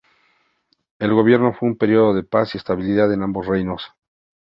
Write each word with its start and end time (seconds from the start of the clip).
Su 0.99 1.15
gobierno 1.15 1.53
fue 1.53 1.69
un 1.69 1.77
período 1.77 2.15
de 2.15 2.23
paz 2.23 2.55
y 2.55 2.57
estabilidad 2.57 3.13
en 3.13 3.21
ambos 3.21 3.45
reinos. 3.45 3.83